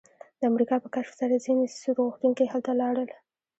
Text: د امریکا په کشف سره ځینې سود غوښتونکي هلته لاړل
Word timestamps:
د 0.39 0.41
امریکا 0.51 0.75
په 0.83 0.87
کشف 0.95 1.13
سره 1.21 1.43
ځینې 1.45 1.65
سود 1.79 1.97
غوښتونکي 2.05 2.45
هلته 2.53 2.71
لاړل 2.81 3.09